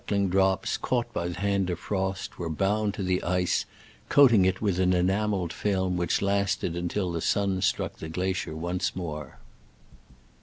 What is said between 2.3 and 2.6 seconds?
were